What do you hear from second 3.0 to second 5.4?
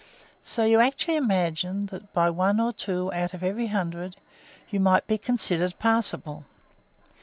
out of every hundred you might be